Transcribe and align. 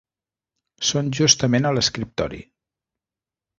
Són 0.91 1.11
justament 1.19 1.69
a 1.69 1.73
l'escriptori. 1.79 2.43